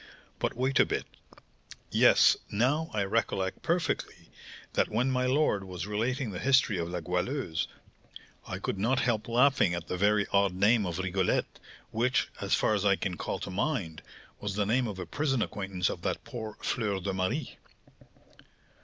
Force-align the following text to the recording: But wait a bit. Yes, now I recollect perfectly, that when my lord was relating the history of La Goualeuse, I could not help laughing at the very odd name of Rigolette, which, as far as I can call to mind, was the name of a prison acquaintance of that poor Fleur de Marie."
But 0.39 0.55
wait 0.57 0.79
a 0.79 0.85
bit. 0.87 1.05
Yes, 1.91 2.35
now 2.49 2.89
I 2.91 3.03
recollect 3.03 3.61
perfectly, 3.61 4.31
that 4.73 4.89
when 4.89 5.11
my 5.11 5.27
lord 5.27 5.63
was 5.63 5.85
relating 5.85 6.31
the 6.31 6.39
history 6.39 6.79
of 6.79 6.89
La 6.89 7.01
Goualeuse, 7.01 7.67
I 8.47 8.57
could 8.57 8.79
not 8.79 9.01
help 9.01 9.27
laughing 9.27 9.75
at 9.75 9.85
the 9.87 9.97
very 9.97 10.25
odd 10.33 10.55
name 10.55 10.87
of 10.87 10.97
Rigolette, 10.97 11.59
which, 11.91 12.29
as 12.41 12.55
far 12.55 12.73
as 12.73 12.83
I 12.83 12.95
can 12.95 13.15
call 13.15 13.37
to 13.41 13.51
mind, 13.51 14.01
was 14.39 14.55
the 14.55 14.65
name 14.65 14.87
of 14.87 14.97
a 14.97 15.05
prison 15.05 15.43
acquaintance 15.43 15.87
of 15.87 16.01
that 16.01 16.23
poor 16.23 16.57
Fleur 16.63 16.99
de 16.99 17.13
Marie." 17.13 17.57